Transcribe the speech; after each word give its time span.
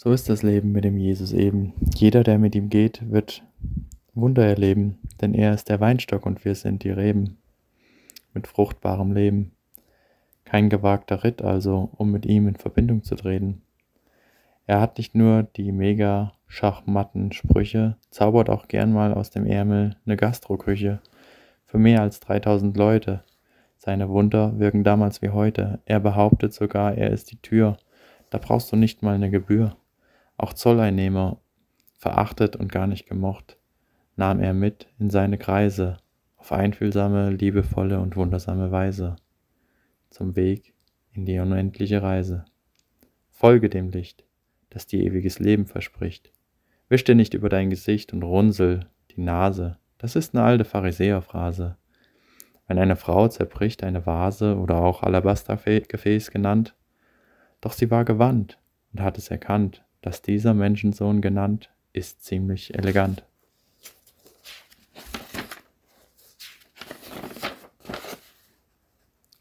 So 0.00 0.12
ist 0.12 0.28
das 0.28 0.44
Leben 0.44 0.70
mit 0.70 0.84
dem 0.84 0.96
Jesus 0.96 1.32
eben. 1.32 1.72
Jeder, 1.96 2.22
der 2.22 2.38
mit 2.38 2.54
ihm 2.54 2.68
geht, 2.68 3.10
wird 3.10 3.42
Wunder 4.14 4.46
erleben, 4.46 4.96
denn 5.20 5.34
er 5.34 5.52
ist 5.52 5.68
der 5.68 5.80
Weinstock 5.80 6.24
und 6.24 6.44
wir 6.44 6.54
sind 6.54 6.84
die 6.84 6.92
Reben 6.92 7.36
mit 8.32 8.46
fruchtbarem 8.46 9.10
Leben. 9.10 9.50
Kein 10.44 10.70
gewagter 10.70 11.24
Ritt 11.24 11.42
also, 11.42 11.90
um 11.96 12.12
mit 12.12 12.26
ihm 12.26 12.46
in 12.46 12.54
Verbindung 12.54 13.02
zu 13.02 13.16
treten. 13.16 13.60
Er 14.68 14.80
hat 14.80 14.98
nicht 14.98 15.16
nur 15.16 15.42
die 15.42 15.72
mega 15.72 16.32
schachmatten 16.46 17.32
Sprüche, 17.32 17.96
zaubert 18.10 18.50
auch 18.50 18.68
gern 18.68 18.92
mal 18.92 19.12
aus 19.12 19.30
dem 19.30 19.46
Ärmel 19.46 19.96
eine 20.06 20.16
Gastroküche 20.16 21.00
für 21.66 21.78
mehr 21.78 22.02
als 22.02 22.20
3000 22.20 22.76
Leute. 22.76 23.24
Seine 23.78 24.08
Wunder 24.08 24.60
wirken 24.60 24.84
damals 24.84 25.22
wie 25.22 25.30
heute. 25.30 25.80
Er 25.86 25.98
behauptet 25.98 26.54
sogar, 26.54 26.94
er 26.94 27.10
ist 27.10 27.32
die 27.32 27.42
Tür. 27.42 27.78
Da 28.30 28.38
brauchst 28.38 28.70
du 28.70 28.76
nicht 28.76 29.02
mal 29.02 29.16
eine 29.16 29.30
Gebühr. 29.32 29.74
Auch 30.38 30.52
Zolleinnehmer, 30.52 31.40
verachtet 31.98 32.54
und 32.54 32.70
gar 32.70 32.86
nicht 32.86 33.06
gemocht, 33.06 33.58
nahm 34.14 34.40
er 34.40 34.54
mit 34.54 34.86
in 34.98 35.10
seine 35.10 35.36
Kreise, 35.36 35.98
auf 36.36 36.52
einfühlsame, 36.52 37.30
liebevolle 37.30 37.98
und 37.98 38.14
wundersame 38.14 38.70
Weise, 38.70 39.16
zum 40.10 40.36
Weg 40.36 40.74
in 41.12 41.26
die 41.26 41.40
unendliche 41.40 42.02
Reise. 42.02 42.44
Folge 43.30 43.68
dem 43.68 43.90
Licht, 43.90 44.24
das 44.70 44.86
dir 44.86 45.02
ewiges 45.02 45.40
Leben 45.40 45.66
verspricht. 45.66 46.32
Wisch 46.88 47.02
dir 47.02 47.16
nicht 47.16 47.34
über 47.34 47.48
dein 47.48 47.68
Gesicht 47.68 48.12
und 48.12 48.22
runzel 48.22 48.88
die 49.10 49.20
Nase, 49.20 49.78
das 49.98 50.14
ist 50.14 50.36
eine 50.36 50.44
alte 50.44 50.64
Pharisäerphrase. 50.64 51.76
Wenn 52.68 52.78
eine 52.78 52.94
Frau 52.94 53.26
zerbricht 53.26 53.82
eine 53.82 54.06
Vase 54.06 54.56
oder 54.56 54.76
auch 54.76 55.02
Alabastergefäß 55.02 56.30
genannt, 56.30 56.76
doch 57.60 57.72
sie 57.72 57.90
war 57.90 58.04
gewandt 58.04 58.60
und 58.92 59.00
hat 59.00 59.18
es 59.18 59.30
erkannt, 59.30 59.84
dass 60.02 60.22
dieser 60.22 60.54
Menschensohn 60.54 61.20
genannt 61.20 61.70
ist 61.92 62.24
ziemlich 62.24 62.74
elegant. 62.74 63.24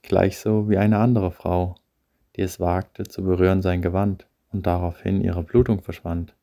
Gleich 0.01 0.39
so 0.39 0.69
wie 0.69 0.77
eine 0.77 0.99
andere 0.99 1.31
Frau, 1.31 1.75
die 2.35 2.41
es 2.41 2.59
wagte 2.59 3.03
zu 3.03 3.23
berühren 3.23 3.61
sein 3.61 3.81
Gewand 3.81 4.25
und 4.51 4.65
daraufhin 4.65 5.21
ihre 5.21 5.43
Blutung 5.43 5.81
verschwand. 5.81 6.33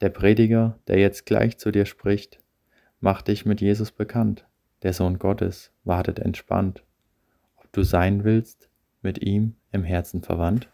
Der 0.00 0.10
Prediger, 0.10 0.78
der 0.86 0.98
jetzt 0.98 1.26
gleich 1.26 1.58
zu 1.58 1.72
dir 1.72 1.86
spricht, 1.86 2.40
mach 3.00 3.22
dich 3.22 3.44
mit 3.44 3.60
Jesus 3.60 3.90
bekannt. 3.90 4.46
Der 4.82 4.92
Sohn 4.92 5.18
Gottes 5.18 5.72
wartet 5.82 6.20
entspannt. 6.20 6.84
Ob 7.56 7.72
du 7.72 7.82
sein 7.82 8.22
willst, 8.22 8.68
mit 9.02 9.18
ihm 9.20 9.56
im 9.72 9.82
Herzen 9.82 10.22
verwandt? 10.22 10.68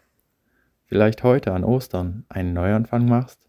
Vielleicht 0.85 1.23
heute 1.23 1.53
an 1.53 1.63
Ostern 1.63 2.25
einen 2.29 2.53
Neuanfang 2.53 3.07
machst 3.07 3.39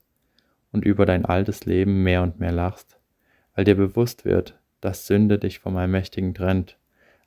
und 0.72 0.84
über 0.84 1.06
dein 1.06 1.24
altes 1.24 1.64
Leben 1.64 2.02
mehr 2.02 2.22
und 2.22 2.40
mehr 2.40 2.52
lachst, 2.52 2.98
weil 3.54 3.64
dir 3.64 3.76
bewusst 3.76 4.24
wird, 4.24 4.58
dass 4.80 5.06
Sünde 5.06 5.38
dich 5.38 5.58
vom 5.58 5.76
Allmächtigen 5.76 6.34
trennt, 6.34 6.78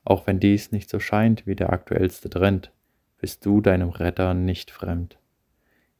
auch 0.04 0.28
wenn 0.28 0.40
dies 0.40 0.72
nicht 0.72 0.90
so 0.90 1.00
scheint 1.00 1.46
wie 1.46 1.56
der 1.56 1.72
aktuellste 1.72 2.30
Trend, 2.30 2.72
bist 3.18 3.46
du 3.46 3.62
deinem 3.62 3.90
Retter 3.90 4.34
nicht 4.34 4.72
fremd. 4.72 5.20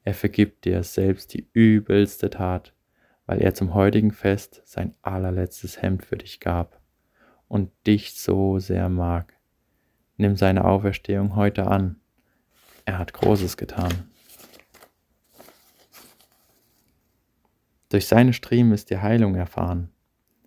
Er 0.02 0.14
vergibt 0.14 0.64
dir 0.64 0.82
selbst 0.82 1.34
die 1.34 1.46
übelste 1.52 2.30
Tat, 2.30 2.72
weil 3.26 3.40
er 3.42 3.54
zum 3.54 3.74
heutigen 3.74 4.12
Fest 4.12 4.62
sein 4.64 4.94
allerletztes 5.02 5.82
Hemd 5.82 6.04
für 6.04 6.16
dich 6.16 6.40
gab 6.40 6.80
und 7.48 7.70
dich 7.86 8.14
so 8.14 8.58
sehr 8.58 8.88
mag. 8.88 9.34
Nimm 10.16 10.36
seine 10.36 10.64
Auferstehung 10.64 11.36
heute 11.36 11.66
an, 11.66 11.99
er 12.90 12.98
hat 12.98 13.12
Großes 13.12 13.56
getan. 13.56 14.10
Durch 17.88 18.08
seine 18.08 18.32
Striemen 18.32 18.72
ist 18.72 18.90
die 18.90 18.98
Heilung 18.98 19.36
erfahren. 19.36 19.90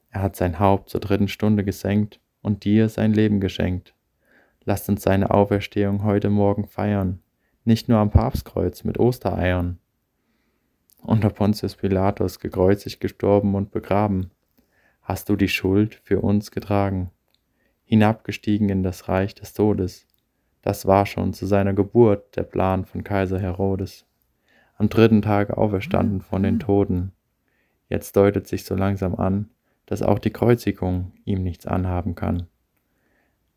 Er 0.09 0.22
hat 0.22 0.35
sein 0.35 0.59
Haupt 0.59 0.89
zur 0.89 1.00
dritten 1.00 1.29
Stunde 1.29 1.63
gesenkt 1.63 2.19
und 2.41 2.66
dir 2.66 2.90
sein 2.90 3.13
Leben 3.13 3.40
geschenkt. 3.40 3.95
Lasst 4.66 4.90
uns 4.90 5.03
seine 5.03 5.31
Auferstehung 5.31 6.03
heute 6.03 6.29
Morgen 6.29 6.67
feiern, 6.67 7.22
nicht 7.63 7.88
nur 7.88 8.00
am 8.00 8.12
Papstkreuz 8.12 8.84
mit 8.84 9.00
Ostereiern. 9.00 9.79
Unter 11.01 11.29
Pontius 11.29 11.78
Pilatus 11.78 12.40
gekreuzigt, 12.40 13.00
gestorben 13.00 13.56
und 13.56 13.72
begraben, 13.72 14.31
hast 15.01 15.29
du 15.29 15.38
die 15.38 15.47
Schuld 15.47 15.96
für 16.03 16.19
uns 16.19 16.51
getragen, 16.51 17.09
hinabgestiegen 17.85 18.67
in 18.67 18.84
das 18.84 19.07
Reich 19.07 19.34
des 19.34 19.53
Todes, 19.53 20.07
das 20.63 20.85
war 20.85 21.06
schon 21.06 21.34
zu 21.34 21.46
seiner 21.46 21.74
Geburt 21.74 22.38
der 22.38 22.44
Plan 22.44 22.85
von 22.85 23.03
Kaiser 23.03 23.38
Herodes. 23.38 24.07
Am 24.78 24.90
dritten 24.90 25.22
Tage 25.22 25.57
auferstanden 25.57 26.22
von 26.22 26.41
den 26.41 26.59
Toten. 26.59 27.12
Jetzt 27.90 28.16
deutet 28.16 28.47
sich 28.47 28.63
so 28.63 28.73
langsam 28.73 29.13
an, 29.13 29.50
dass 29.85 30.02
auch 30.02 30.19
die 30.19 30.31
Kreuzigung 30.31 31.12
ihm 31.25 31.44
nichts 31.44 31.68
anhaben 31.68 32.16
kann. 32.16 32.47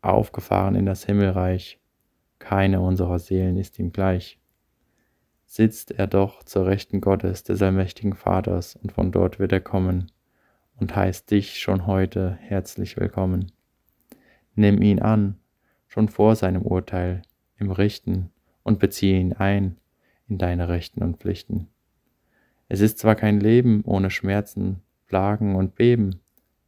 Aufgefahren 0.01 0.75
in 0.75 0.85
das 0.85 1.05
Himmelreich, 1.05 1.79
keine 2.39 2.81
unserer 2.81 3.19
Seelen 3.19 3.55
ist 3.55 3.79
ihm 3.79 3.93
gleich. 3.93 4.37
Sitzt 5.45 5.91
er 5.91 6.07
doch 6.07 6.43
zur 6.43 6.67
Rechten 6.67 6.99
Gottes 6.99 7.43
des 7.43 7.61
allmächtigen 7.61 8.15
Vaters, 8.15 8.75
und 8.75 8.91
von 8.91 9.13
dort 9.13 9.39
wird 9.39 9.53
er 9.53 9.61
kommen 9.61 10.11
und 10.75 10.93
heißt 10.93 11.31
dich 11.31 11.59
schon 11.59 11.87
heute 11.87 12.37
herzlich 12.41 12.97
willkommen. 12.97 13.53
Nimm 14.55 14.81
ihn 14.81 15.01
an 15.01 15.39
schon 15.97 16.09
vor 16.09 16.35
seinem 16.35 16.61
Urteil 16.61 17.23
im 17.57 17.71
Richten 17.71 18.29
und 18.61 18.77
beziehe 18.77 19.19
ihn 19.19 19.33
ein 19.33 19.77
in 20.29 20.37
deine 20.37 20.69
Rechten 20.69 21.01
und 21.01 21.17
Pflichten. 21.17 21.69
Es 22.69 22.81
ist 22.81 22.99
zwar 22.99 23.15
kein 23.15 23.39
Leben 23.39 23.81
ohne 23.83 24.11
Schmerzen, 24.11 24.83
Plagen 25.07 25.55
und 25.55 25.73
Beben, 25.73 26.19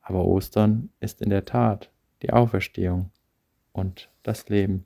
aber 0.01 0.25
Ostern 0.25 0.89
ist 0.99 1.21
in 1.21 1.29
der 1.29 1.45
Tat 1.45 1.91
die 2.23 2.33
Auferstehung 2.33 3.11
und 3.71 4.09
das 4.23 4.49
Leben. 4.49 4.85